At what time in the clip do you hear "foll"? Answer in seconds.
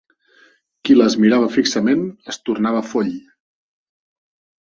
2.93-3.13